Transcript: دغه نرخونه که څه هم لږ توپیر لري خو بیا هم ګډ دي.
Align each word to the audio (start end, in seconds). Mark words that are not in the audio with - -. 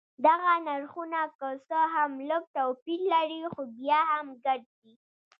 دغه 0.25 0.51
نرخونه 0.67 1.21
که 1.37 1.47
څه 1.67 1.79
هم 1.93 2.11
لږ 2.29 2.43
توپیر 2.55 2.99
لري 3.13 3.41
خو 3.53 3.61
بیا 3.79 3.99
هم 4.11 4.27
ګډ 4.45 4.61
دي. 4.79 4.93